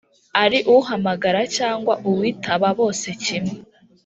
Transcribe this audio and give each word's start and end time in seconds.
ari 0.43 0.59
uhamagara 0.77 1.41
cyangwa 1.57 1.93
uwitaba 2.09 2.67
bose 2.79 3.07
kimwe 3.23 3.55